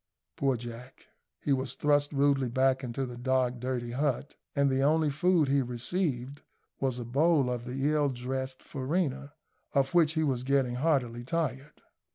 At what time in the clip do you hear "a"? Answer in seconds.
6.97-7.05